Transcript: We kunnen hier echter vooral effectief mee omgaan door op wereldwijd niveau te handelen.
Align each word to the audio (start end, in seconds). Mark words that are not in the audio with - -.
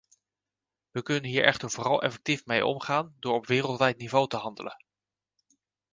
We 0.91 1.01
kunnen 1.01 1.29
hier 1.29 1.43
echter 1.43 1.71
vooral 1.71 2.01
effectief 2.01 2.45
mee 2.45 2.65
omgaan 2.65 3.15
door 3.19 3.33
op 3.33 3.47
wereldwijd 3.47 3.97
niveau 3.97 4.27
te 4.27 4.37
handelen. 4.37 4.77